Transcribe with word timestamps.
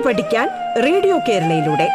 പാട്ട് 0.00 0.22
പഠിക്കാൻ 0.22 0.48
റേഡിയോ 0.82 1.18
കേരളയിലൂടെ. 1.18 1.88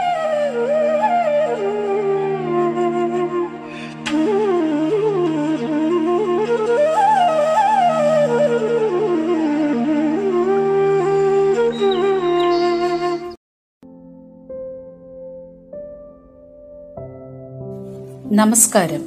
നമസ്കാരം. 18.35 19.05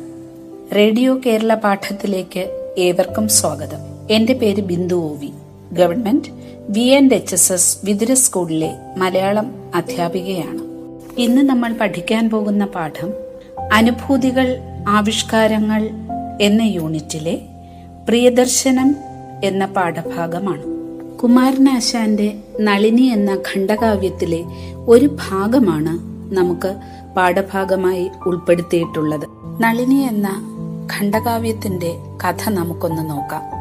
റേഡിയോ 0.77 1.21
കേരള 1.27 1.55
പാഠത്തിലേക്ക് 1.55 2.75
ഏവർക്കും 2.79 3.29
സ്വാഗതം. 3.29 3.79
എന്റെ 4.11 4.33
പേര് 4.33 4.63
Bindu 4.63 4.95
O V. 4.95 5.48
Government 5.73 6.29
V 6.69 6.81
N 6.81 7.15
H 7.15 7.35
S 7.35 7.53
S 7.53 7.79
Vithura 7.85 8.15
സ്കൂളിലെ 8.15 8.75
മലയാളം 8.97 9.73
അധ്യാപികയാണ്. 9.75 10.59
ഇന്ന് 11.19 11.43
നമ്മൾ 11.43 11.73
പഠിക്കാൻ 11.73 12.31
പോകുന്ന 12.31 12.65
പാഠം 12.65 13.11
അനുഭൂതികൾ 13.73 14.59
ആവിഷ്കാരങ്ങൾ 14.89 15.91
എന്ന 16.41 16.63
യൂണിറ്റിലെ 16.63 17.39
പ്രിയദർശനം 18.09 18.97
എന്ന 19.45 19.67
പാഠഭാഗമാണ്. 19.67 20.63
കുമാരനാശാന്റെ 21.19 22.39
നളിനി 22.61 23.03
എന്ന 23.03 23.35
ഖണ്ഡകാവ്യത്തിലെ 23.35 24.45
ഒരു 24.87 25.19
ഭാഗമാണ് 25.31 25.99
നമുക്ക് 26.37 26.77
പാഠഭാഗമായി 27.17 28.11
ഉൾപ്പെടുത്തിയിട്ടുള്ളത്. 28.27 29.27
നളിനി 29.61 29.95
എന്ന 29.95 30.29
ഖണ്ഡകാവ്യത്തിന്റെ 30.97 31.93
കഥ 32.25 32.49
നമുക്കൊന്ന് 32.49 33.11
നോക്കാം. 33.11 33.58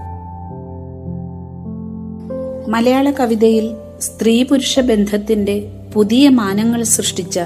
മലയാള 2.67 3.11
കവിതയിൽ 3.11 3.71
സ്ത്രീ 3.99 4.43
പുരുഷ 4.43 4.79
ബന്ധത്തിന്റെ 4.79 5.69
പുതിയ 5.93 6.29
മാനങ്ങൾ 6.29 6.83
സൃഷ്ടിച്ച 6.83 7.39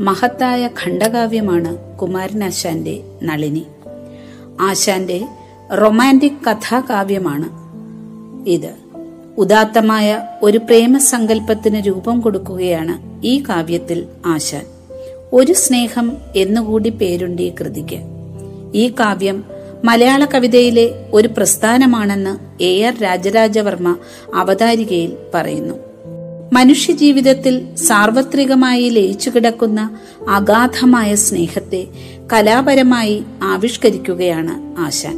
മഹത്തായ 0.00 0.66
ഖണ്ഡകാവ്യമാണ് 0.66 1.98
കുമാരനാശാന്റെ 1.98 3.02
നളിനി. 3.22 3.66
ആശാന്റെ 4.60 5.28
റൊമാന്റിക് 5.80 6.50
കഥാകാവ്യമാണ് 6.50 7.48
ഇത്. 8.48 8.70
ഉദാത്തമായ 9.38 10.28
ഒരു 10.42 10.58
പ്രേമസങ്കല്പത്തിന് 10.58 11.76
രൂപം 11.76 12.20
കൊടുക്കുകയാണ് 12.20 13.26
ഈ 13.26 13.42
കാവ്യത്തിൽ 13.48 14.06
ആശാൻ. 14.26 14.66
ഒരു 15.32 15.52
സ്നേഹം 15.52 16.16
എന്നുകൂടി 16.36 16.90
പേരുണ്ട് 16.90 17.52
കൃതിക്ക്. 17.60 17.98
ഈ 18.74 18.92
കാവ്യം 19.00 19.44
മലയാള 19.84 20.24
കവിതയിലെ 20.24 21.06
ഒരു 21.12 21.28
പ്രസ്ഥാനമാണെന്ന് 21.28 22.62
എ 22.62 22.82
ആർ 22.82 23.00
രാജരാജവർമ്മ 23.00 23.96
അവതാരികയിൽ 24.34 25.12
പറയുന്നു. 25.34 25.74
മനുഷ്യജീവിതത്തിൽ 26.52 27.74
സാർവത്രികമായി 27.74 28.88
ലയിച്ചു 28.88 29.30
കിടക്കുന്ന 29.30 29.98
അഗാധമായ 30.28 31.14
സ്നേഹത്തെ 31.14 31.86
കലാപരമായി 32.32 33.22
ആവിഷ്കരിക്കുകയാണ് 33.42 34.80
ആശാൻ. 34.80 35.16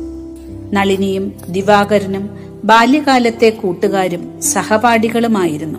നളിനിയും 0.72 1.32
ദിവാകരനും 1.48 2.30
ബാല്യകാലത്തെ 2.64 3.50
കൂട്ടുകാരും 3.50 4.42
സഹപാഠികളുമായിരുന്നു. 4.42 5.78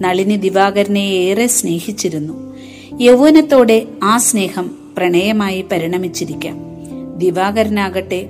നളിനി 0.00 0.36
ദിവാകരനെ 0.36 1.00
ഏറെ 1.00 1.46
സ്നേഹിച്ചിരുന്നു. 1.46 2.56
യൗവനത്തോടെ 3.00 3.86
ആ 4.02 4.16
സ്നേഹം 4.16 4.70
പ്രണയമായി 4.96 5.64
പരിണമിച്ചിരിക്കാം. 5.72 6.79
ദിവാകരനാകട്ടെ. 7.20 8.26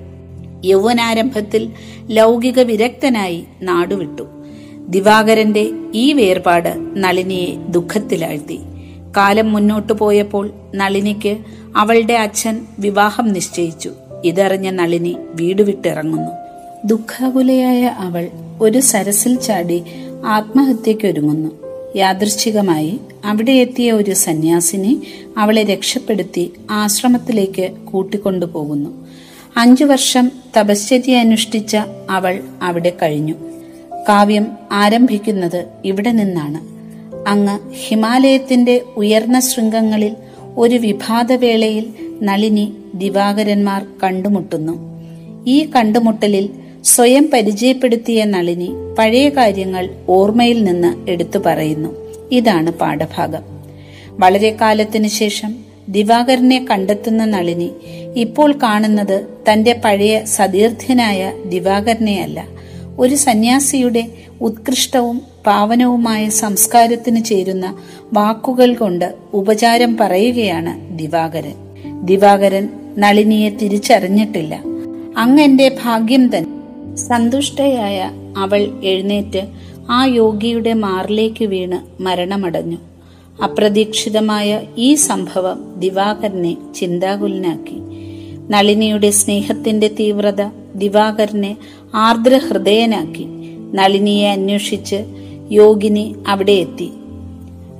യൗവനാരംഭത്തിൽ 0.64 1.70
ലൗകിക 2.10 2.60
വിരക്തനായി 2.60 3.44
നാടുവിട്ടു. 3.62 4.22
ദിവാകരന്റെ 4.88 5.70
ഈ 5.94 6.12
വേർപാട് 6.12 6.72
നളിനിയെ 6.96 7.66
ദുഃഖത്തിലാഴ്ത്തി. 7.68 8.58
കാലം 9.16 9.52
മുന്നോട്ടു 9.52 9.92
പോയപ്പോൾ 9.92 10.50
നളിനിക്ക് 10.74 11.38
അവളുടെ 11.76 12.14
അച്ഛൻ 12.14 12.60
വിവാഹം 12.78 13.32
നിശ്ചയിച്ചു. 13.32 13.90
ഇതറിഞ്ഞ 14.24 14.70
നളിനി 14.70 15.16
വീട് 15.34 15.62
വിട്ടിറങ്ങുന്നു. 15.62 16.32
ദുഃഖാകുലയായ 16.84 17.84
അവൾ 17.98 18.28
ഒരു 18.60 18.80
സരസിൽ 18.80 19.34
ചാടി 19.40 19.82
ആത്മഹത്യക്കൊരുങ്ങുന്നു 20.26 21.50
യാദൃശ്ചികമായി 21.96 23.00
അവിടെ 23.24 23.52
എത്തിയ 23.52 23.92
ഒരു 23.92 24.14
സന്യാസിനി 24.14 25.02
അവളെ 25.38 25.64
രക്ഷപ്പെടുത്തി 25.64 26.52
ആശ്രമത്തിലേക്ക് 26.70 27.70
കൂട്ടിക്കൊണ്ടുപോകുന്നു. 27.84 29.06
അഞ്ചു 29.56 29.84
വർഷം 29.84 30.32
തപശ്ചര്യ 30.58 31.16
അനുഷ്ഠിച്ച 31.16 31.76
അവൾ 32.10 32.40
അവിടെ 32.62 32.92
കഴിഞ്ഞു. 33.02 33.34
കാവ്യം 34.08 34.46
ആരംഭിക്കുന്നത് 34.72 35.66
ഇവിടെ 35.84 36.10
നിന്നാണ്. 36.10 36.60
അങ്ങ് 37.28 37.58
ഹിമാലയത്തിന്റെ 37.88 38.82
ഉയർന്ന 38.96 39.40
ശൃംഗങ്ങളിൽ 39.40 40.16
ഒരു 40.56 40.76
വിഭാതവേളയിൽ 40.76 41.92
നളിനി 42.22 42.72
ദിവാകരന്മാർ 42.94 43.86
കണ്ടുമുട്ടുന്നു. 44.02 44.78
ഈ 45.46 45.70
കണ്ടുമുട്ടലിൽ 45.76 46.50
സ്വയം 46.84 47.30
പരിചയപ്പെടുത്തിയ 47.32 48.24
നളിനി 48.24 48.70
പഴയ 48.98 49.28
കാര്യങ്ങൾ 49.28 49.90
ഓർമ്മയിൽ 50.08 50.64
നിന്ന് 50.64 51.10
എടുത്തു 51.10 51.38
പറയുന്നു. 51.38 52.09
ഇതാണ് 52.32 52.70
പാഠഭാഗം. 52.70 53.42
വളരെ 54.10 54.56
കാലത്തിനു 54.60 55.08
ശേഷം 55.08 55.54
ദിവാകരനെ 55.88 56.66
കണ്ടെത്തുന്ന 56.70 57.24
നളിനി 57.24 57.70
ഇപ്പോൾ 58.16 58.58
കാണുന്നത് 58.62 59.26
തന്റെ 59.52 59.80
പഴയ 59.84 60.24
സതീർത്ഥ്യനായ 60.24 61.32
ദിവാകരനെയല്ല. 61.44 62.46
ഒരു 62.98 63.14
സന്യാസിയുടെ 63.14 64.08
ഉത്കൃഷ്ടവും 64.40 65.22
പാവനവുമായ 65.46 66.28
സംസ്കാരത്തിന് 66.28 67.24
ചേരുന്ന 67.24 67.78
വാക്കുകൾ 68.12 68.74
കൊണ്ട് 68.74 69.14
ഉപചാരം 69.34 69.96
പറയുകയാണ് 69.96 70.98
ദിവാകരൻ. 70.98 71.54
ദിവാകരൻ 72.02 72.68
നളിനിയെ 72.98 73.50
തിരിച്ചറിഞ്ഞിട്ടില്ല. 73.50 74.62
അങ്ങെന്റെ 75.16 75.76
ഭാഗ്യം 75.84 76.36
തന്നെ. 76.36 76.60
സന്തുഷ്ടയായ 76.96 78.10
അവൾ 78.36 78.80
എഴുന്നേറ്റ് 78.84 79.46
ആ 79.90 80.04
യോഗിയുടെ 80.04 80.72
മാറിലേക്ക് 80.72 81.44
വീണ് 81.44 82.02
മരണമടഞ്ഞു. 82.02 82.76
അപ്രതീക്ഷിതമായ 83.44 84.62
ഈ 84.78 84.94
സംഭവം 84.94 85.74
ദിവാകരനെ 85.78 86.56
ചിന്താകുലനാക്കി. 86.74 87.76
നളിനിയുടെ 88.50 89.10
സ്നേഹത്തിന്റെ 89.10 89.88
തീവ്രത 89.88 90.42
ദിവാകരനെ 90.74 91.56
ആർദ്രഹൃദയനാക്കി. 91.94 93.26
നളിനിയെ 93.74 94.28
അന്വേഷിച്ച് 94.28 95.04
യോഗിനി 95.50 96.16
അവിടെ 96.28 96.52
എത്തി. 96.52 96.90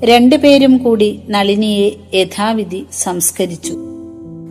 രണ്ടുപേരും 0.04 0.78
കൂടി 0.78 1.20
നളിനിയെ 1.28 1.90
യഥാവിധി 2.14 2.84
സംസ്കരിച്ചു. 2.92 3.76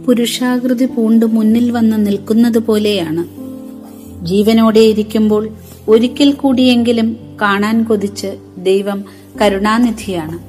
പുരുഷാകൃതി 0.05 0.85
പൂണ്ട് 0.85 1.25
മുന്നിൽ 1.25 1.71
വന്ന് 1.71 2.07
നിൽക്കുന്നത് 2.07 2.59
പോലെയാണ്. 2.59 3.39
ജീവനോടെ 4.25 4.79
ഇരിക്കുമ്പോൾ 4.79 5.49
ഒരിക്കൽ 5.89 6.31
കൂടിയെങ്കിലും 6.31 7.37
കാണാൻ 7.41 7.83
കൊതിച്ച് 7.83 8.37
ദൈവം 8.57 9.03
കരുണാനിധിയാണ്. 9.41 10.39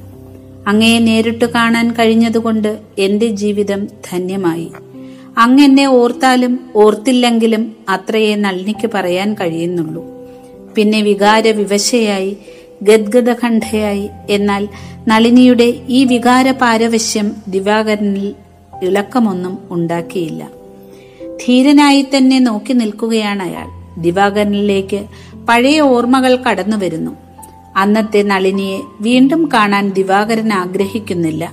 അങ്ങയെ 0.69 0.99
നേരിട്ട് 0.99 1.45
കാണാൻ 1.45 1.93
കഴിഞ്ഞതുകൊണ്ട് 1.93 2.79
എന്റെ 2.99 3.27
ജീവിതം 3.27 3.89
ധന്യമായി. 4.11 4.73
അങ്ങെന്നെ 5.39 5.87
ഓർത്താലും 5.87 6.61
ഓർത്തില്ലെങ്കിലും 6.77 7.73
അത്രയേ 7.89 8.35
നളിനിക്ക് 8.35 8.91
പറയാൻ 8.95 9.35
കഴിയുന്നുള്ളൂ. 9.35 10.05
പിന്നെ 10.75 11.03
വികാര 11.03 11.49
വിവശയായി 11.49 12.37
ഗദ്ഗതഖണ്ഠയായി 12.83 14.09
എന്നാൽ 14.31 14.69
നളിനിയുടെ 15.09 15.75
ഈ 15.89 16.05
വികാര 16.05 16.51
പാരവശ്യം 16.51 17.33
ദിവാകരനിൽ 17.49 18.35
ഇളക്കമൊന്നും 18.83 19.59
ഉണ്ടാക്കിയില്ല. 19.71 20.51
ധീരനായി 21.47 22.07
തന്നെ 22.17 22.39
നോക്കി 22.39 22.73
നിൽക്കുകയാണ് 22.73 23.43
അയാൾ. 23.43 23.81
ദിവാകരനിലേക്ക് 23.99 25.05
പഴയ 25.49 25.81
ഓർമ്മകൾ 25.81 26.37
കടന്നു 26.37 26.77
വരുന്നു. 26.77 27.11
അന്നത്തെ 27.77 28.23
നളിനിയെ 28.23 28.81
വീണ്ടും 29.01 29.51
കാണാൻ 29.55 29.91
ദിവാകരൻ 29.91 30.53
ആഗ്രഹിക്കുന്നില്ല. 30.53 31.53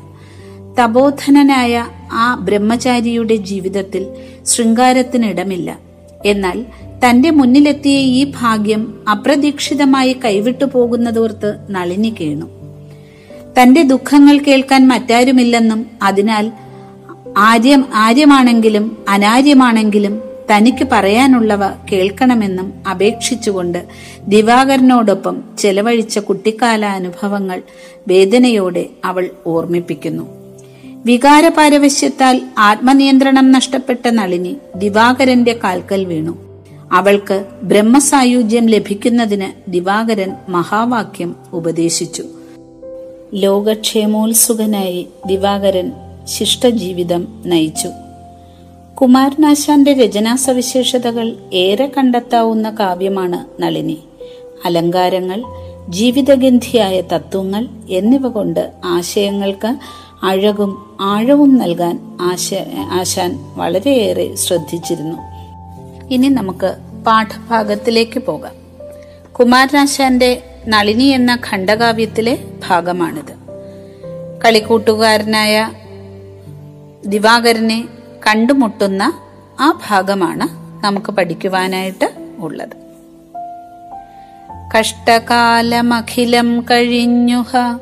തപോധനനായ 0.79 1.87
ആ 2.11 2.35
ബ്രഹ്മചാരിയുടെ 2.35 3.35
ജീവിതത്തിൽ 3.35 4.07
ശൃംഗാരത്തിനിടമില്ല. 4.45 5.77
എന്നാൽ 6.25 6.65
തന്റെ 7.05 7.29
മുന്നിലെത്തിയ 7.29 7.97
ഈ 7.99 8.31
ഭാഗ്യം 8.39 9.09
അപ്രതീക്ഷിതമായി 9.11 10.15
കൈവിട്ടു 10.25 10.65
പോകുന്നതോർത്ത് 10.65 11.67
നളിനി 11.69 12.15
കേണു. 12.19 12.45
തന്റെ 13.61 13.81
ദുഃഖങ്ങൾ 13.81 14.37
കേൾക്കാൻ 14.37 14.87
മറ്റാരുമില്ലെന്നും 14.87 15.85
അതിനാൽ 16.03 16.51
ആര്യം 17.37 17.85
ആര്യമാണെങ്കിലും 17.93 18.97
അനാര്യമാണെങ്കിലും 19.09 20.26
തനിക്ക് 20.51 20.87
പറയാനുള്ളവ 20.91 21.59
കേൾക്കണമെന്നും 21.91 22.73
അപേക്ഷിച്ചുകൊണ്ട് 22.91 23.85
ദിവാകരനോടൊപ്പം 24.27 25.43
ചെലവഴിച്ച 25.59 26.19
കുട്ടിക്കാല 26.19 26.85
അനുഭവങ്ങൾ 26.85 27.61
വേദനയോടെ 28.07 28.85
അവൾ 29.05 29.29
ഓർമ്മിപ്പിക്കുന്നു. 29.47 30.37
വികാരപാരവശ്യത്താൽ 31.05 32.41
ആത്മനിയന്ത്രണം 32.57 33.51
നഷ്ടപ്പെട്ട 33.51 34.07
നളിനി 34.07 34.57
ദിവാകരന്റെ 34.75 35.59
കാൽക്കൽ 35.63 36.05
വീണു. 36.05 36.63
അവൾക്ക് 36.91 37.45
ബ്രഹ്മസായുജ്യം 37.63 38.65
ലഭിക്കുന്നതിന് 38.65 39.71
ദിവാകരൻ 39.71 40.33
മഹാവാക്യം 40.49 41.35
ഉപദേശിച്ചു. 41.53 42.23
ലോകക്ഷേമോത്സുകനായി 43.33 45.07
ദിവാകരൻ 45.25 45.91
ശിഷ്ടജീവിതം 46.25 47.43
നയിച്ചു. 47.45 47.89
കുമാരനാശാന്റെ 49.01 49.93
രചനാ 49.93 50.35
സവിശേഷതകൾ 50.35 51.35
ഏറെ 51.53 51.91
കണ്ടെത്താവുന്ന 51.97 52.69
കാവ്യമാണ് 52.69 53.61
നളിനി. 53.61 53.97
അലങ്കാരങ്ങൾ 54.65 55.43
ജീവിതഗന്ധിയായ 55.89 57.01
തത്വങ്ങൾ 57.01 57.67
എന്നിവ 57.89 58.27
കൊണ്ട് 58.27 58.71
ആശയങ്ങൾക്ക് 58.85 59.75
അഴകും 60.23 60.97
ആഴവും 61.01 61.57
നൽകാൻ 61.57 62.17
ആശ 62.21 62.53
ആശാൻ 62.77 63.39
വളരെയേറെ 63.55 64.35
ശ്രദ്ധിച്ചിരുന്നു. 64.35 65.17
ഇനി 66.13 66.27
നമുക്ക് 66.27 66.75
പാഠഭാഗത്തിലേക്ക് 67.05 68.19
പോകാം. 68.19 68.53
കുമാരനാശാന്റെ 69.39 70.43
നളിനി 70.67 71.03
എന്ന 71.03 71.37
ഖണ്ഡകാവ്യത്തിലെ 71.51 72.37
ഭാഗമാണിത്. 72.69 73.33
കളിക്കൂട്ടുകാരനായ 74.45 75.71
ദിവാകരനെ 77.05 77.85
കണ്ടുമുട്ടുന്ന 78.27 79.13
ആ 79.59 79.79
ഭാഗമാണ് 79.89 80.47
നമുക്ക് 80.85 81.11
പഠിക്കുവാനായിട്ട് 81.11 82.11
ഉള്ളത്. 82.39 82.87
കഷ്ടകാലമഖിലം 84.77 86.65
കഴിഞ്ഞുഹ 86.71 87.77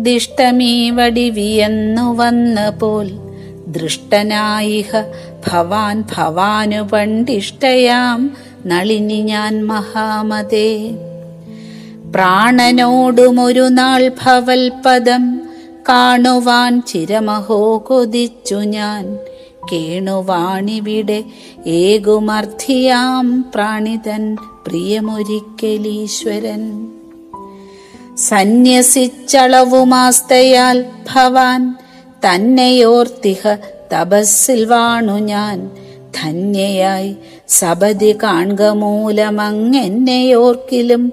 ദിഷ്ടമീ 0.00 0.90
വടിവിയെന്നു 0.90 2.16
വന്ന 2.16 2.70
പോൽ 2.70 3.10
ദൃഷ്ടനായിഹ 3.68 4.90
ഭവാൻ 5.50 6.04
ഭവാനു 6.16 6.82
പണ്ടിഷ്ടയാം 6.82 8.36
നളിനി 8.66 9.22
ഞാൻ 9.22 9.66
മഹാമതേ. 9.66 10.90
പ്രാണനോടുമൊരു 12.14 13.60
നാൾ 13.60 14.08
ഭവൽപദം 14.08 15.40
കാണുവാൻ 15.88 16.82
ചിരമഹോ 16.82 17.84
കൊതിച്ചു 17.86 18.54
ഞാൻ. 18.54 19.18
കേണുവാണിവിടെ. 19.72 21.24
ഏകുമർദ്ധിയാം 21.66 23.44
പ്രാണിതൻ 23.54 24.36
പ്രിയമൊരിക്കലീശ്വരൻ. 24.66 26.86
സന്യസിച്ചളവുമാസ്തയാൽ 28.16 30.80
ഭവാൻ 30.80 31.74
തന്നെയോർത്തിഹ 32.26 33.56
തപസ്സിൽ 33.92 34.64
വാണു 34.64 35.12
ഞാൻ. 35.12 35.70
ധന്യയായി 36.22 37.16
സബതി 37.48 38.14
കാൺക 38.22 38.62
മൂലമങ്ങെന്നെയോർക്കിലും 38.62 41.12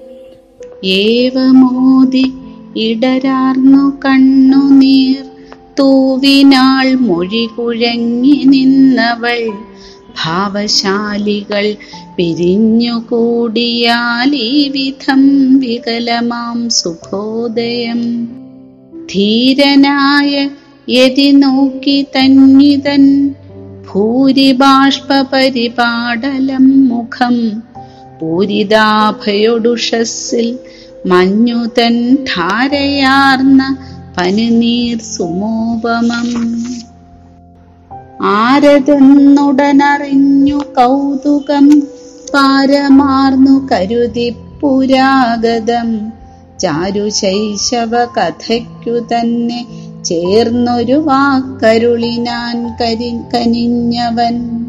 ഏവമോദി 0.84 2.32
ഇടരാർന്നു 2.76 3.92
കണ്ണുനീർ. 4.04 5.25
തൂവിനാൾ 5.78 6.94
മൊഴികുഴങ്ങി 6.94 8.42
നിന്നവൾ. 8.44 9.52
ഭാവശാലികൾ 10.24 11.74
പിരിഞ്ഞുകൂടിയാൽ 12.16 14.34
ഈ 14.34 14.68
വിധം 14.68 15.58
വികലമാം 15.58 16.68
സുഖോദയം 16.68 18.28
ധീരനായ 19.14 20.48
യതി 20.88 21.30
നോക്കി 21.30 22.02
തന്നിതൻ. 22.02 23.34
ഭൂരിബാഷ്പ 23.92 25.26
പരിപാടലം 25.32 26.88
മുഖം. 26.88 27.62
പൂരിതാഭയൊടുഷസ്സിൽ 28.20 30.58
മഞ്ഞുതൻ 31.06 32.14
ധാരയാർന്ന 32.14 33.76
പനിനീർ 34.18 34.98
സുമോപമം. 34.98 36.64
ആരതെന്നുടനറിഞ്ഞു 38.22 40.54
കൗതുകം 40.54 41.82
പാരമാർന്നു 42.34 43.68
കരുതി 43.72 44.34
പുരാഗതം. 44.60 46.12
ചാരുശൈശവ 46.60 48.04
കഥയ്ക്കു 48.04 48.90
തന്നെ 48.90 49.66
ചേർന്നൊരു 50.04 50.92
വാക്കരുളിനാൻ 50.92 52.76
കരി 52.80 53.18
കനിഞ്ഞവൻ. 53.34 54.66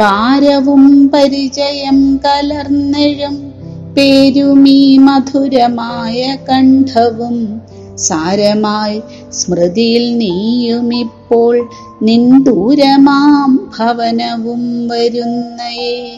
താരവും 0.00 1.10
പരിചയം 1.14 2.16
കലർന്നെഴും 2.16 3.52
പേരുമീ 3.94 4.98
മധുരമായ 4.98 6.36
കണ്ഠവും. 6.50 7.60
സാരമായി 7.96 9.02
സ്മൃതിയിൽ 9.32 10.16
നീയുമിപ്പോൾ 10.16 11.68
നിന്ദൂരമാം 12.02 13.70
ഭവനവും 13.78 14.88
വരുന്നയേ. 14.88 16.16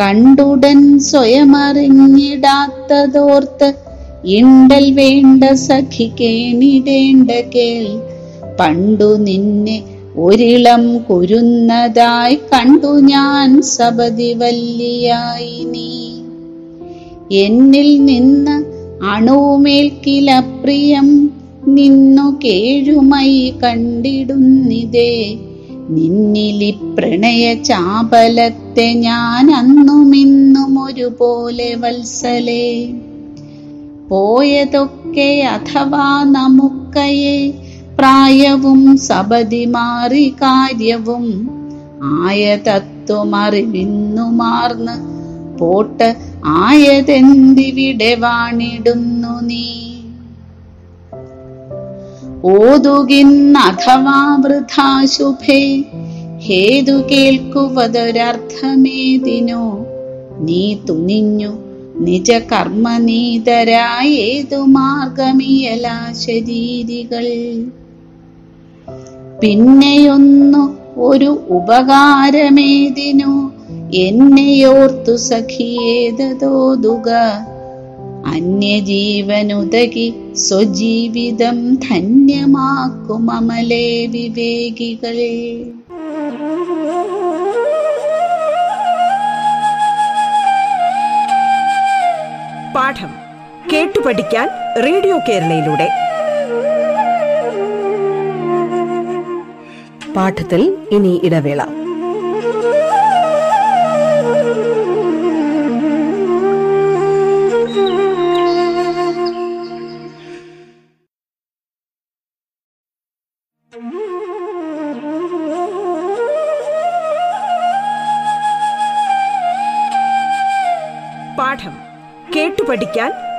കണ്ടുടൻ 0.00 0.98
സ്വയമറിഞ്ഞിടാത്തതോർത്ത് 0.98 3.74
ഇണ്ടൽ 4.24 4.92
വേണ്ട 4.92 5.44
സഖി 5.44 6.12
കേണിടേണ്ട 6.20 7.30
കേൾ. 7.30 8.00
പണ്ടു 8.60 9.16
നിന്നെ 9.16 9.84
ഒരിളം 10.16 10.98
കുരുന്നതായി 10.98 12.34
കണ്ടു 12.34 12.86
ഞാൻ 12.86 13.62
സബതി 13.62 14.34
വല്ലിയായി 14.34 15.64
നീ. 15.64 16.20
എന്നിൽ 17.38 18.04
നിന്ന് 18.04 18.75
അണുമേൽക്കില 19.02 20.38
പ്രിയം 20.38 21.32
നിന്നു 21.68 22.38
കേഴുമൈ 22.44 23.50
കണ്ടിടുന്നിതേ. 23.50 25.38
നിന്നിലി 25.88 26.70
പ്രണയ 26.70 27.54
ചാപലത്തെ 27.54 28.92
ഞാൻ 28.92 29.50
അന്നുമിന്നും 29.50 30.84
ഒരുപോലെ 30.84 31.74
വത്സലേ. 31.74 32.94
പോയതൊക്കെ 34.08 35.42
അഥവാ 35.42 36.24
നമുക്കയെ 36.24 37.52
പ്രായവും 37.98 38.96
സബതി 38.96 39.64
മാറി 39.64 40.28
കാര്യവും 40.28 41.50
ആയ 42.02 42.56
തത്വമറിവിന്നുമാർന്ന് 42.56 45.16
പോട്ട് 45.58 46.16
ആയതെന്തിവിടെ 46.46 48.14
വാണിടുന്നു 48.14 49.40
നീ? 49.40 49.92
ഓതുകിന്നഥവാ 52.44 54.36
വൃഥാശുഭേ 54.36 55.84
ഹേതു 56.38 56.92
കേൾക്കുവതൊരർത്ഥമേതിനോ? 56.92 59.86
നീ 60.38 60.76
തുനിഞ്ഞു 60.88 61.58
നിജ 61.96 62.30
കർമ്മനീതരായേതു 62.30 64.56
മാർഗമിയല 64.56 65.98
ശരീരികൾ 66.26 67.56
പിന്നെയൊന്നു 69.40 70.78
ഒരു 70.98 71.44
ഉപകാരമേതിനോ? 71.48 73.55
എന്നെയോർത്തു 73.94 75.16
സഖിയേതോതുക 75.16 77.10
അന്യജീവനുതകി 78.26 80.14
സ്വജീവിതം 80.34 81.74
ധന്യമാക്കും 81.74 83.30
അമലേ 83.30 84.06
വിവേകികൾ 84.06 85.16
പാഠം 92.74 93.10
കേട്ടു 93.72 94.00
പഠിക്കാൻ 94.00 94.48
റേഡിയോ 94.84 95.18
കേരളയിലൂടെ. 95.18 95.88
പാഠത്തിൽ 100.16 100.76
ഇനി 100.90 101.20
ഇടവേള. 101.24 101.85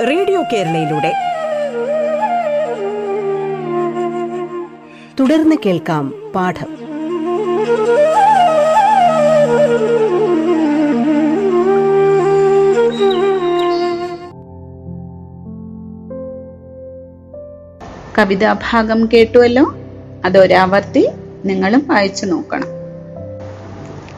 റേഡിയോ 0.01 0.43
കേരളയിലൂടെ. 0.53 1.13
തുടർന്ന് 5.19 5.55
കേൾക്കാം 5.65 6.31
പാഠം. 6.35 6.77
കവിതാഭാഗം 18.17 19.09
കേട്ടുവല്ലോ? 19.13 19.75
അതൊരാവർത്തി 20.25 21.09
നിങ്ങളും 21.45 21.87
വായിച്ചു 21.87 22.25
നോക്കണം. 22.25 22.67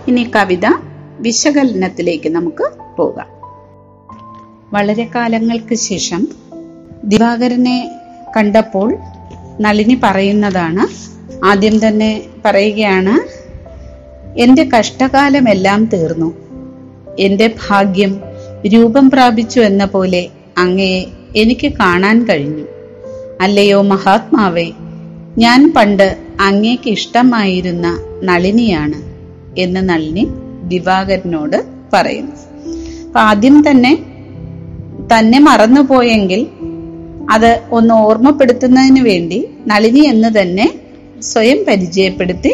ഇനി 0.07 0.31
കവിത 0.35 0.65
വിശകലനത്തിലേക്ക് 1.19 2.29
നമുക്ക് 2.29 2.97
പോകാം. 2.97 3.38
വളരെ 4.73 5.07
കാലങ്ങൾക്ക് 5.15 5.75
ശേഷം 5.75 6.27
ദിവാകരനെ 7.03 7.91
കണ്ടപ്പോൾ 8.37 8.97
നളിനി 9.61 9.99
പറയുന്നതാണ്. 10.03 10.87
ആദ്യം 11.45 11.87
തന്നെ 11.87 12.21
പറയുകയാണ് 12.45 13.39
എന്റെ 14.39 14.69
കഷ്ടകാലമെല്ലാം 14.77 15.85
തീർന്നു. 15.85 16.33
എന്റെ 17.19 17.53
ഭാഗ്യം 17.69 18.21
രൂപം 18.67 19.09
പ്രാപിച്ചു 19.09 19.59
എന്ന 19.59 19.85
പോലെ 19.85 20.29
അങ്ങയെ 20.57 21.05
എനിക്ക് 21.35 21.71
കാണാൻ 21.71 22.27
കഴിഞ്ഞു. 22.29 22.63
അല്ലയോ 23.41 23.81
മഹാത്മാവേ 23.81 24.71
ഞാൻ 25.37 25.73
പണ്ട് 25.77 26.17
അങ്ങേക്ക് 26.41 26.89
ഇഷ്ടമായിരുന്ന 26.89 27.99
നളിനിയാണ് 28.23 29.01
എന്ന് 29.59 29.89
നളിനി 29.89 30.27
ദിവാകരനോട് 30.63 31.63
പറയുന്നു. 31.93 32.35
അപ്പൊ 33.07 33.19
ആദ്യം 33.19 33.69
തന്നെ 33.69 34.08
തന്നെ 35.17 35.39
മറന്നുപോയെങ്കിൽ 35.39 36.47
അത് 37.31 37.59
ഒന്ന് 37.71 37.93
ഓർമ്മപ്പെടുത്തുന്നതിന് 37.93 38.99
വേണ്ടി 38.99 39.49
നളിനി 39.67 39.99
എന്ന് 39.99 40.41
തന്നെ 40.41 40.73
സ്വയം 41.19 41.65
പരിചയപ്പെടുത്തി 41.67 42.53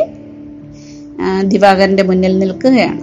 ദിവാകരന്റെ 1.44 2.04
മുന്നിൽ 2.04 2.40
നിൽക്കുകയാണ്. 2.40 3.02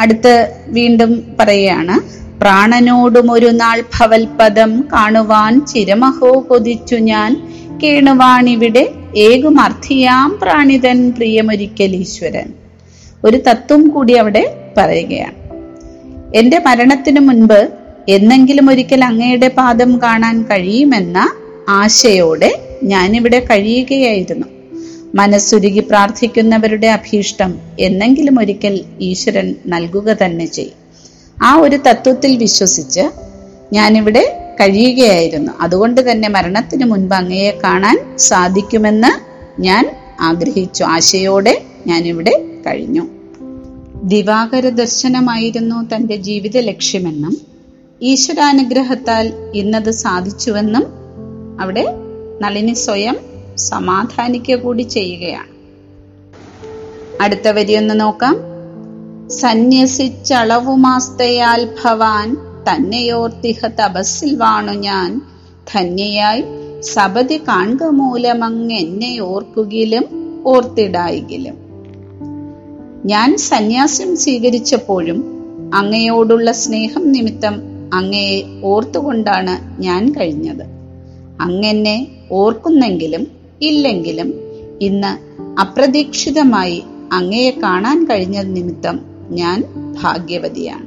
അടുത്ത് 0.00 0.52
വീണ്ടും 0.66 1.36
പറയുകയാണ് 1.40 2.26
പ്രാണനോടും 2.40 3.32
ഒരു 3.32 3.46
നാൾ 3.46 3.80
ഭവൽപദം 3.80 4.84
കാണുവാൻ 4.92 5.66
ചിരമഹോ 5.66 6.46
കൊതിച്ചു 6.50 6.94
ഞാൻ. 6.94 7.48
കേണുവാണിവിടെ 7.82 8.90
ഏകുമർത്ഥിയാം 9.16 10.38
പ്രാണിതൻ 10.42 11.10
പ്രിയമൊരിക്കൽ 11.10 11.96
ഈശ്വരൻ. 11.96 12.52
ഒരു 13.24 13.36
തത്വം 13.36 13.88
കൂടി 13.88 14.14
അവിടെ 14.14 14.72
പറയുകയാണ്. 14.76 15.34
എന്റെ 16.34 16.58
മരണത്തിനു 16.66 17.20
മുൻപ് 17.20 17.68
എന്നെങ്കിലും 18.08 18.70
ഒരിക്കൽ 18.70 19.04
അങ്ങയുടെ 19.04 19.48
പാദം 19.48 20.02
കാണാൻ 20.02 20.42
കഴിയുമെന്ന 20.42 21.30
ആശയോടെ 21.68 22.78
ഞാനിവിടെ 22.82 23.40
കഴിയുകയായിരുന്നു. 23.40 24.46
മനസ്സുരുകി 25.14 25.80
പ്രാർത്ഥിക്കുന്നവരുടെ 25.80 26.86
അഭീഷ്ടം 26.86 27.58
എന്നെങ്കിലും 27.80 28.40
ഒരിക്കൽ 28.40 28.84
ഈശ്വരൻ 29.00 29.54
നൽകുക 29.66 30.16
തന്നെ 30.24 30.46
ചെയ്യും 30.46 30.72
ആ 31.44 31.54
ഒരു 31.54 31.76
തത്വത്തിൽ 31.76 32.36
വിശ്വസിച്ച് 32.36 33.00
ഞാനിവിടെ 33.72 34.54
കഴിയുകയായിരുന്നു. 34.60 35.52
അതുകൊണ്ട് 35.60 36.10
തന്നെ 36.10 36.28
മരണത്തിന് 36.28 36.84
മുൻപ് 36.84 37.14
അങ്ങയെ 37.14 37.50
കാണാൻ 37.64 38.18
സാധിക്കുമെന്ന് 38.18 39.12
ഞാൻ 39.62 39.96
ആഗ്രഹിച്ചു. 40.20 40.84
ആശയോടെ 40.84 41.62
ഞാനിവിടെ 41.86 42.44
കഴിഞ്ഞു. 42.66 43.08
ദിവാകര 44.04 44.68
ദർശനമായിരുന്നു 44.68 45.94
തന്റെ 45.94 46.16
ജീവിത 46.16 46.58
ലക്ഷ്യമെന്നും 46.58 47.55
ഈശ്വരാനുഗ്രഹത്താൽ 48.02 49.50
ഇന്നത് 49.54 49.90
സാധിച്ചുവെന്നും 49.90 50.82
അവിടെ 51.60 51.94
നളിനി 52.40 52.72
സ്വയം 52.72 53.16
സമാധാനിക്കുക 53.56 54.54
കൂടി 54.54 54.82
ചെയ്യുകയാണ്. 54.82 55.48
അടുത്ത 57.22 57.48
വരി 57.48 57.74
ഒന്ന് 57.74 58.00
നോക്കാം. 58.00 58.36
സന്യസിച്ചളവുമാസ്തയാൽ 59.28 61.68
ഭവാൻ 61.84 62.34
തന്നെയോർത്തിഹ 62.34 63.66
തപസ്സിൽ 63.66 64.36
വാണു 64.36 64.72
ഞാൻ. 64.72 65.20
ധന്യയായി 65.74 66.44
സപതി 66.80 67.40
കാണുക 67.48 67.82
മൂലമങ് 67.82 68.72
എന്നെ 68.72 69.18
ഓർക്കുകിലും 69.18 70.04
ഓർത്തിടായികിലും 70.46 71.54
ഞാൻ 73.04 73.36
സന്യാസം 73.36 74.16
സ്വീകരിച്ചപ്പോഴും 74.16 75.36
അങ്ങയോടുള്ള 75.74 76.52
സ്നേഹം 76.52 77.12
നിമിത്തം 77.12 77.75
അങ്ങയെ 77.92 78.60
ഓർത്തുകൊണ്ടാണ് 78.64 79.82
ഞാൻ 79.82 80.12
കഴിഞ്ഞത്. 80.12 80.66
അങ്ങനെ 81.40 82.08
ഓർക്കുന്നെങ്കിലും 82.32 83.26
ഇല്ലെങ്കിലും 83.62 84.34
ഇന്ന് 84.80 85.26
അപ്രതീക്ഷിതമായി 85.60 86.82
അങ്ങയെ 87.12 87.50
കാണാൻ 87.50 88.04
കഴിഞ്ഞ 88.04 88.42
നിമിത്തം 88.42 89.00
ഞാൻ 89.30 89.64
ഭാഗ്യവതിയാണ്. 90.02 90.86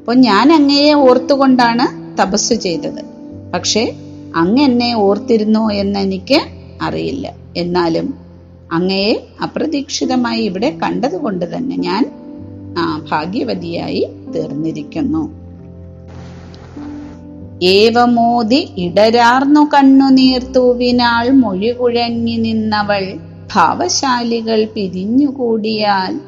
അപ്പോൾ 0.00 0.14
ഞാൻ 0.16 0.52
അങ്ങയെ 0.52 0.92
ഓർത്തുകൊണ്ടാണ് 0.92 2.18
തപസ് 2.22 2.52
ചെയ്തത്. 2.52 3.02
പക്ഷേ 3.54 3.94
അങ്ങ് 4.36 4.62
എന്നെ 4.62 4.94
ഓർത്തിരുന്നോ 4.94 5.70
എന്ന് 5.70 6.00
എനിക്ക് 6.00 6.40
അറിയില്ല. 6.82 7.32
എന്നാലും 7.56 8.14
അങ്ങയെ 8.72 9.26
അപ്രതീക്ഷിതമായി 9.42 10.40
ഇവിടെ 10.40 10.78
കണ്ടതുകൊണ്ട് 10.82 11.56
തന്നെ 11.56 11.76
ഞാൻ 11.76 12.10
ഭാഗ്യവതിയായി 13.10 14.08
തീർന്നിരിക്കുന്നു. 14.34 15.37
ഏവമോതി 17.62 18.72
ഇടരാർന്നു 18.76 19.68
കണ്ണുനീർ 19.74 20.42
തൂവിനാൾ 20.52 21.30
മൊഴി 21.30 21.72
കുഴങ്ങി 21.72 22.36
നിന്നവൾ 22.36 23.16
ഭാവശാലികൾ 23.54 24.64
പിരിഞ്ഞുകൂടിയാൽ 24.64 26.20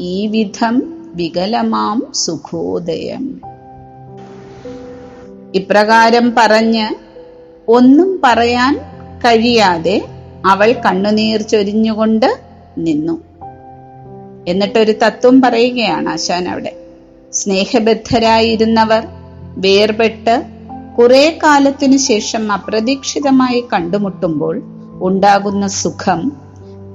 ഈ 0.00 0.26
വിധം 0.26 1.06
വികലമാം 1.14 2.06
സുഖോദയം. 2.14 3.40
ഇപ്രകാരം 5.54 6.34
പറഞ്ഞ് 6.36 6.88
ഒന്നും 7.68 8.20
പറയാൻ 8.24 8.80
കഴിയാതെ 9.18 10.04
അവൾ 10.46 10.72
കണ്ണുനീർ 10.72 11.42
ചൊരിഞ്ഞുകൊണ്ട് 11.42 12.38
നിന്നു. 12.78 13.22
എന്നിട്ടൊരു 14.48 14.92
തത്വം 14.92 15.42
പറയുകയാണ് 15.42 16.08
ആശാൻ 16.08 16.48
അവിടെ. 16.48 16.72
സ്നേഹബദ്ധരായിരുന്നവർ 17.32 19.02
വേർപെട്ട് 19.56 20.57
കുറെ 20.98 21.38
കാലത്തിനു 21.42 21.96
ശേഷം 21.96 22.52
അപ്രതീക്ഷിതമായി 22.52 23.64
കണ്ടുമുട്ടുമ്പോൾ 23.72 24.62
ഉണ്ടാകുന്ന 25.02 25.66
സുഖം 25.66 26.32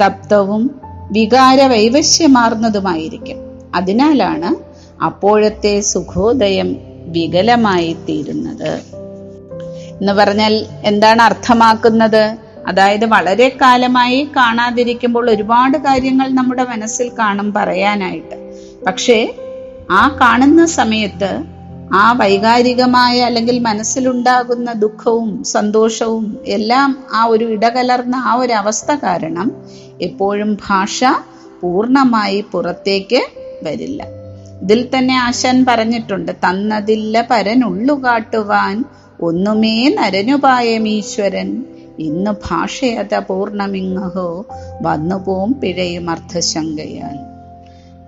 തപ്തവും 0.06 0.72
വികാര 1.12 1.68
വൈവശ്യമാർന്നതുമായിരിക്കും 1.68 3.38
അതിനാലാണ് 3.76 4.56
അപ്പോഴത്തെ 5.04 5.80
സുഖോദയം 5.80 6.76
വികലമായി 7.06 7.94
തീരുന്നത് 7.94 8.82
എന്ന് 9.98 10.14
പറഞ്ഞാൽ 10.14 10.66
എന്താണ് 10.84 11.22
അർത്ഥമാക്കുന്നത്? 11.22 12.38
അതായത് 12.68 13.06
വളരെ 13.06 13.58
കാലമായി 13.62 14.28
കാണാതിരിക്കുമ്പോൾ 14.36 15.30
ഒരുപാട് 15.30 15.78
കാര്യങ്ങൾ 15.78 16.30
നമ്മുടെ 16.30 16.64
മനസ്സിൽ 16.64 17.12
കാണും 17.20 17.54
പറയാനായിട്ട്. 17.54 18.54
പക്ഷേ 18.88 19.36
ആ 19.92 20.18
കാണുന്ന 20.22 20.66
സമയത്ത് 20.66 21.44
ആ 21.92 22.12
വൈകാരികമായ 22.12 23.20
അല്ലെങ്കിൽ 23.20 23.60
മനസ്സിലുണ്ടാകുന്ന 23.60 24.74
ദുഃഖവും 24.74 25.44
സന്തോഷവും 25.44 26.38
എല്ലാം 26.46 27.04
ആ 27.14 27.26
ഒരു 27.26 27.46
ഇടകലർന്ന 27.46 28.16
ആ 28.16 28.34
ഒരു 28.34 28.54
അവസ്ഥ 28.54 28.92
കാരണം 28.92 29.52
എപ്പോഴും 30.02 30.58
ഭാഷ 30.70 31.04
പൂർണമായി 31.62 32.42
പുറത്തേക്ക് 32.42 33.22
വരില്ല. 33.64 34.02
ഇതിൽ 34.62 34.90
തന്നെ 34.96 35.18
ആശാൻ 35.18 35.66
പറഞ്ഞിട്ടുണ്ട് 35.66 36.32
തന്നതില്ല 36.32 37.22
പരനുള്ളു 37.22 37.94
കാട്ടുവാൻ 37.94 38.86
ഒന്നുമേ 39.22 39.90
നരനുപായമീശ്വരൻ 39.90 41.66
ഇന്ന് 42.00 42.32
ഭാഷയത 42.32 43.20
പൂർണമിങ്ങഹോ 43.20 44.46
വന്നുപോം 44.82 45.54
പിഴയും 45.54 46.10
അർത്ഥശങ്കയാൽ 46.10 47.33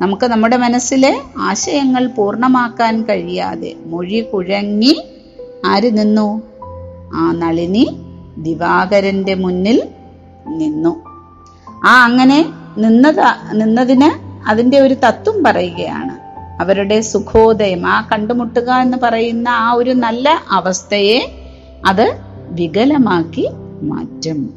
നമുക്ക് 0.02 0.26
നമ്മുടെ 0.26 0.58
മനസ്സിലെ 0.58 1.22
ആശയങ്ങൾ 1.38 2.08
പൂർണമാക്കാൻ 2.08 3.04
കഴിയാതെ 3.04 3.74
മൊഴി 3.86 4.20
കുഴങ്ങി 4.34 5.06
ആര് 5.66 5.98
നിന്നു? 5.98 6.42
ആ 7.14 7.32
നളിനി 7.32 7.88
ദിവാകരന്റെ 8.38 9.34
മുന്നിൽ 9.34 9.88
നിന്നു. 10.48 11.04
ആ 11.86 12.04
അങ്ങനെ 12.04 12.46
നിന്നത 12.78 13.20
നിന്നതിന് 13.54 14.10
അതിന്റെ 14.50 14.80
ഒരു 14.80 14.94
തത്വം 14.94 15.44
പറയുകയാണ്. 15.44 16.26
അവരുടെ 16.62 17.02
സുഖോദയം 17.02 17.88
ആ 17.88 18.08
കണ്ടുമുട്ടുക 18.12 18.72
എന്ന് 18.72 18.98
പറയുന്ന 19.04 19.50
ആ 19.50 19.72
ഒരു 19.72 19.92
നല്ല 19.92 20.40
അവസ്ഥയെ 20.52 21.32
അത് 21.86 22.20
വികലമാക്കി 22.50 23.50
മാറ്റും. 23.82 24.54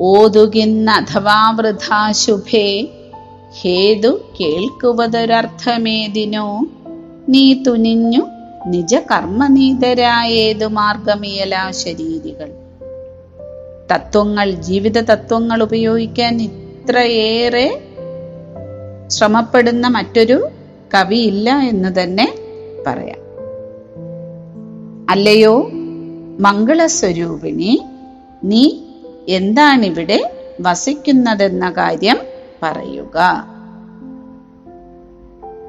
ഓതുകിന്ന 0.00 0.90
അഥവാ 0.90 1.50
വൃഥാ 1.50 2.12
ശുഭേ 2.12 2.95
ഹേതു 3.60 4.20
കേൾക്കുവതൊരർത്ഥമേതിനോ? 4.40 6.66
നീ 7.28 7.62
തുനിഞ്ഞു 7.62 8.26
നിജ 8.66 8.94
കർമ്മനീതരായേതു 8.94 10.64
മാർഗമിയലാ 10.64 11.70
ശരീരികൾ. 11.70 12.50
തത്വങ്ങൾ 13.94 14.50
ജീവിത 14.50 15.00
തത്വങ്ങൾ 15.00 15.62
ഉപയോഗിക്കാൻ 15.62 16.42
ഇത്രയേറെ 16.42 17.82
ശ്രമപ്പെടുന്ന 19.06 19.86
മറ്റൊരു 19.86 20.48
കവിയില്ല 20.94 21.50
എന്ന് 21.50 22.02
തന്നെ 22.02 22.34
പറയാം. 22.86 23.18
അല്ലയോ 25.10 25.70
മംഗളസ്വരൂപിണി 26.40 27.82
നീ 28.44 28.70
എന്താണിവിടെ 29.28 30.32
വസിക്കുന്നതെന്ന 30.60 31.70
കാര്യം 31.70 32.35
പറയുക. 32.62 33.46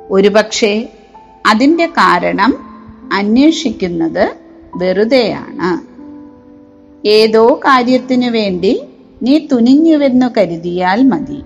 ഒരുപക്ഷെ 0.10 0.90
അതിന്റെ 1.48 1.86
കാരണം 1.86 2.58
അന്വേഷിക്കുന്നത് 3.14 4.36
വെറുതെയാണ്. 4.76 5.98
ഏതോ 7.08 7.60
കാര്യത്തിനു 7.66 8.30
വേണ്ടി 8.30 8.82
നീ 9.24 9.48
തുനിഞ്ഞുവെന്നു 9.52 10.26
കരുതിയാൽ 10.38 11.04
മതി. 11.04 11.44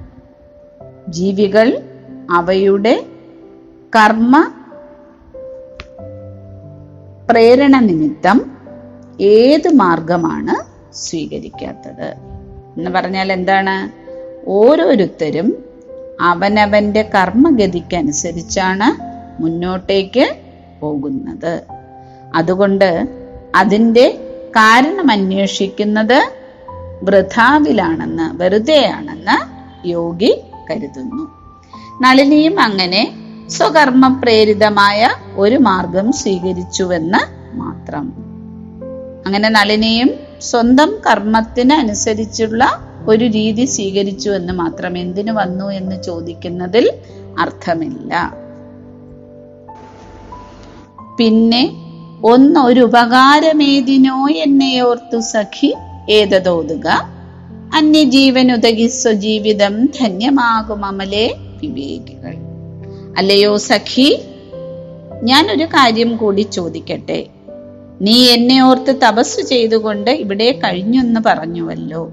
ജീവികൾ 1.10 1.84
അവയുടെ 2.32 3.06
കർമ്മ 3.96 4.52
പ്രേരണ 7.30 7.80
നിമിത്തം 7.80 8.52
ഏത് 9.22 9.68
മാർഗമാണ് 9.76 10.72
സ്വീകരിക്കാത്തത്? 10.96 12.16
എന്ന് 12.78 12.92
പറഞ്ഞാൽ 12.92 13.34
എന്താണ്? 13.34 14.01
ഓരോരുത്തരും 14.48 15.66
അവനവന്റെ 16.22 17.02
കർമ്മഗതിക്കനുസരിച്ചാണ് 17.02 19.12
മുന്നോട്ടേക്ക് 19.42 20.36
പോകുന്നത്. 20.80 21.62
അതുകൊണ്ട് 22.36 23.08
അതിന്റെ 23.56 24.30
കാരണം 24.50 25.12
അന്വേഷിക്കുന്നത് 25.12 26.24
വൃഥാവിലാണെന്ന് 27.04 28.44
വെറുതെയാണെന്ന് 28.44 29.38
യോഗി 29.88 30.42
കരുതുന്നു. 30.72 31.32
നളിനിയും 32.02 32.60
അങ്ങനെ 32.60 33.18
സ്വകർമ്മ 33.48 34.08
പ്രേരിതമായ 34.08 35.10
ഒരു 35.36 35.56
മാർഗം 35.56 36.12
സ്വീകരിച്ചുവെന്ന് 36.12 37.58
മാത്രം. 37.58 38.14
അങ്ങനെ 39.26 39.50
നളിനിയും 39.50 40.10
സ്വന്തം 40.42 40.96
കർമ്മത്തിന് 41.08 41.74
അനുസരിച്ചുള്ള 41.74 42.91
ഒരു 43.08 43.26
രീതി 43.26 43.66
സ്വീകരിച്ചു 43.66 44.30
എന്ന് 44.30 44.54
മാത്രം 44.54 44.98
എന്തിനു 44.98 45.32
വന്നു 45.32 45.72
എന്ന് 45.72 46.04
ചോദിക്കുന്നതിൽ 46.04 46.94
അർത്ഥമില്ല. 47.40 48.36
പിന്നെ 51.18 51.70
ഒന്നൊരു 52.24 52.82
ഉപകാരമേതിനോ 52.82 54.30
എന്നെ 54.30 54.82
ഓർത്തു 54.82 55.20
സഖി 55.20 55.76
ഏതതോതുക. 56.10 56.88
അന്യജീവനുതകി 57.76 58.88
സ്വജീവിതം 58.88 59.86
ധന്യമാകും 59.86 60.86
അമലേ 60.86 61.36
വിവേകികൾ. 61.62 62.34
അല്ലയോ 63.18 63.58
സഖി 63.58 64.22
ഞാൻ 65.24 65.52
ഒരു 65.52 65.64
കാര്യം 65.64 66.18
കൂടി 66.18 66.42
ചോദിക്കട്ടെ. 66.42 67.28
നീ 68.02 68.28
എന്നെ 68.28 68.64
ഓർത്ത് 68.64 68.96
തപസ് 69.08 69.42
ചെയ്തുകൊണ്ട് 69.42 70.12
ഇവിടെ 70.12 70.60
കഴിഞ്ഞു 70.64 71.00
എന്ന് 71.00 71.20
പറഞ്ഞുവല്ലോ. 71.26 72.12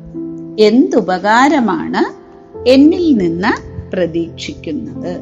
എന്തുപകാരമാണ് 0.59 2.29
എന്നിൽ 2.69 3.13
നിന്ന് 3.13 3.93
പ്രതീക്ഷിക്കുന്നത്? 3.93 5.21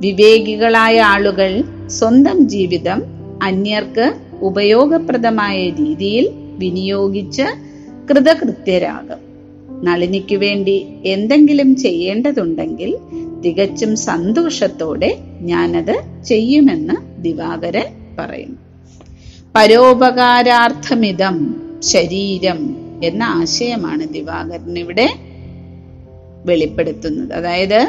വിവേകികളായ 0.00 1.00
ആളുകൾ 1.00 1.64
സ്വന്തം 1.86 2.48
ജീവിതം 2.48 3.02
അന്യർക്ക് 3.42 4.14
ഉപയോഗപ്രദമായ 4.40 5.70
രീതിയിൽ 5.70 6.30
വിനിയോഗിച്ച് 6.58 7.42
കൃതകൃത്യരാകും. 8.10 9.18
നളിനിക്ക് 9.84 10.36
വേണ്ടി 10.36 10.86
എന്തെങ്കിലും 11.04 11.76
ചെയ്യേണ്ടതുണ്ടെങ്കിൽ 11.76 12.98
തികച്ചും 13.46 13.96
സന്തോഷത്തോടെ 13.96 15.18
ഞാനത് 15.40 16.24
ചെയ്യുമെന്ന് 16.24 17.22
ദിവാകരൻ 17.22 17.84
പറയുന്നു. 18.18 18.56
പരോപകാരാർത്ഥമിതം 19.54 21.62
ശരീരം 21.82 22.89
എന്ന 23.04 23.22
ആശയമാണ് 23.22 24.08
ദിവാകരൻ 24.08 24.78
ഇവിടെ 24.78 25.08
വെളിപ്പെടുത്തുന്നത്. 26.44 27.32
അതായത് 27.32 27.88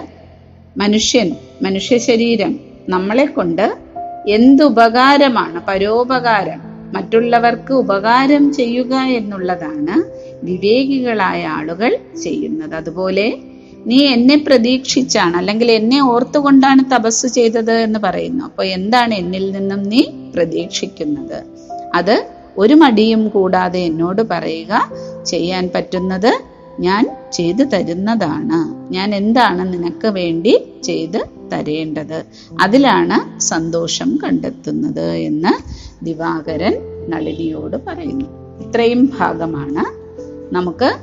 മനുഷ്യൻ 0.78 1.36
മനുഷ്യ 1.62 1.98
ശരീരം 1.98 2.60
നമ്മളെ 2.90 3.26
കൊണ്ട് 3.26 3.78
എന്തുപകാരമാണ് 4.28 5.62
പരോപകാരം 5.68 6.60
മറ്റുള്ളവർക്ക് 6.94 7.74
ഉപകാരം 7.74 8.54
ചെയ്യുക 8.54 8.96
എന്നുള്ളതാണ് 8.96 10.04
വിവേകികളായ 10.46 11.46
ആളുകൾ 11.46 11.98
ചെയ്യുന്നത്. 12.24 12.76
അതുപോലെ 12.76 13.38
നീ 13.86 14.06
എന്നെ 14.06 14.44
പ്രതീക്ഷിച്ചാണ് 14.48 15.38
അല്ലെങ്കിൽ 15.38 15.72
എന്നെ 15.72 16.02
ഓർത്തുകൊണ്ടാണ് 16.02 16.96
തപസ് 16.96 17.28
ചെയ്തത് 17.28 17.72
എന്ന് 17.72 18.00
പറയുന്നു. 18.00 18.44
അപ്പോൾ 18.44 18.64
എന്താണ് 18.64 19.14
എന്നിൽ 19.14 19.52
നിന്നും 19.52 19.84
നീ 19.84 20.04
പ്രതീക്ഷിക്കുന്നത്? 20.36 21.44
അത് 21.96 22.28
ഒരു 22.58 22.74
മടിയും 22.74 23.30
കൂടാതെ 23.30 23.80
എന്നോട് 23.80 24.22
പറയുക 24.22 24.92
ചെയ്യാൻ 25.26 25.70
പറ്റുന്നത് 25.76 26.34
ഞാൻ 26.80 27.18
ചെയ്തു 27.34 27.64
തരുന്നതാണ്. 27.64 28.94
ഞാൻ 28.94 29.16
എന്താണ് 29.16 29.74
നിനക്ക് 29.74 30.08
വേണ്ടി 30.08 30.64
ചെയ്ത് 30.84 31.26
തരേണ്ടത്? 31.54 32.24
അതിലാണ് 32.62 33.40
സന്തോഷം 33.40 34.20
കണ്ടെത്തുന്നത് 34.24 35.12
എന്ന് 35.12 35.82
ദിവാകരൻ 36.06 36.78
നളിനിയോട് 37.10 37.78
പറയുന്നു. 37.88 38.26
ഇത്രയും 38.68 39.14
ഭാഗമാണ് 39.20 40.02
നമുക്ക് 40.56 40.98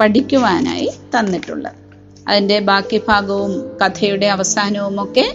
പഠിക്കുവാനായി 0.00 0.90
തന്നിട്ടുള്ളത്. 1.18 1.72
അതിന്റെ 2.28 2.60
ബാക്കി 2.60 3.00
ഭാഗവും 3.08 3.52
കഥയുടെ 3.84 4.26
അവസാനവുമൊക്കെ 4.26 5.34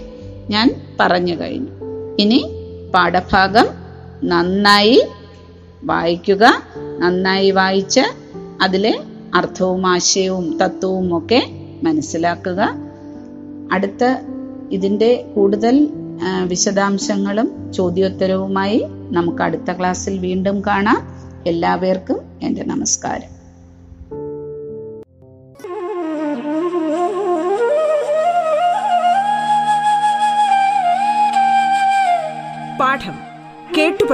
ഞാൻ 0.49 0.81
പറഞ്ഞു 0.99 1.41
കഴിഞ്ഞു. 1.41 1.71
ഇനി 2.19 2.45
പാഠഭാഗം 2.95 3.65
നന്നായി 4.23 5.05
വായിക്കുക. 5.85 6.53
നന്നായി 6.99 7.51
വായിച്ച് 7.51 8.01
അതിലെ 8.61 8.99
അർത്ഥവും 9.35 9.87
ആശയവും 9.87 10.57
തത്വവും 10.57 11.17
ഒക്കെ 11.17 11.49
മനസ്സിലാക്കുക. 11.83 12.75
അടുത്ത 13.71 14.03
ഇതിന്റെ 14.71 15.31
കൂടുതൽ 15.35 15.89
വിശദാംശങ്ങളും 16.47 17.73
ചോദ്യോത്തരവുമായി 17.73 18.85
നമുക്ക് 18.89 19.43
അടുത്ത 19.43 19.71
ക്ലാസ്സിൽ 19.71 20.19
വീണ്ടും 20.19 20.61
കാണാം. 20.67 21.07
എല്ലാവർക്കും 21.47 22.21
എന്റെ 22.41 22.63
നമസ്കാരം. 22.63 23.34